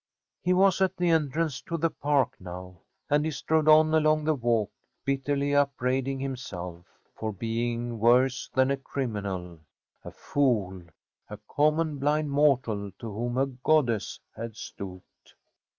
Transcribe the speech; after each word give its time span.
He 0.41 0.51
was 0.51 0.81
at 0.81 0.97
the 0.97 1.11
entrance 1.11 1.61
to 1.61 1.77
the 1.77 1.91
Park 1.91 2.33
now, 2.41 2.77
and 3.07 3.23
he 3.23 3.29
strode 3.29 3.67
on 3.67 3.93
along 3.93 4.23
the 4.23 4.33
walk, 4.33 4.71
bitterly 5.05 5.53
upbraiding 5.53 6.19
himself 6.19 6.87
for 7.13 7.31
being 7.31 7.99
worse 7.99 8.49
than 8.51 8.71
a 8.71 8.77
criminal 8.77 9.59
a 10.03 10.09
fool, 10.09 10.81
a 11.29 11.37
common 11.47 11.99
blind 11.99 12.31
mortal 12.31 12.89
to 12.97 13.13
whom 13.13 13.37
a 13.37 13.45
goddess 13.45 14.19
had 14.35 14.55
stooped. 14.55 15.35